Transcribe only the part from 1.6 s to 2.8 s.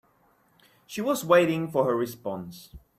for her response.